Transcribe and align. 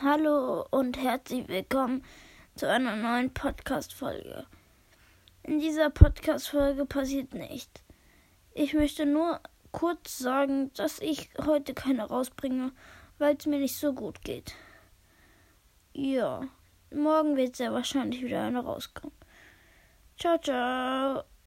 Hallo 0.00 0.64
und 0.70 0.96
herzlich 0.96 1.48
willkommen 1.48 2.04
zu 2.54 2.70
einer 2.70 2.94
neuen 2.94 3.34
Podcast-Folge. 3.34 4.46
In 5.42 5.58
dieser 5.58 5.90
Podcast-Folge 5.90 6.86
passiert 6.86 7.34
nichts. 7.34 7.82
Ich 8.54 8.74
möchte 8.74 9.06
nur 9.06 9.40
kurz 9.72 10.16
sagen, 10.16 10.72
dass 10.74 11.00
ich 11.00 11.30
heute 11.44 11.74
keine 11.74 12.04
rausbringe, 12.04 12.70
weil 13.18 13.34
es 13.36 13.46
mir 13.46 13.58
nicht 13.58 13.76
so 13.76 13.92
gut 13.92 14.22
geht. 14.22 14.54
Ja, 15.94 16.42
morgen 16.94 17.36
wird 17.36 17.56
sehr 17.56 17.72
wahrscheinlich 17.72 18.22
wieder 18.22 18.44
eine 18.44 18.60
rauskommen. 18.60 19.16
Ciao, 20.16 20.38
ciao. 20.38 21.24